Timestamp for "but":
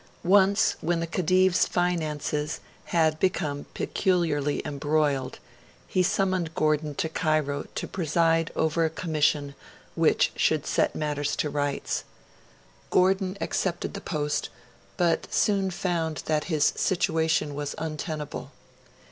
14.97-15.31